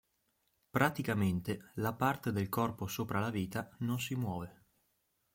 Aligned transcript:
Praticamente 0.71 1.73
la 1.75 1.93
parte 1.93 2.31
del 2.31 2.49
corpo 2.49 2.87
sopra 2.87 3.19
la 3.19 3.29
vita 3.29 3.69
non 3.81 3.99
si 3.99 4.15
muove. 4.15 4.63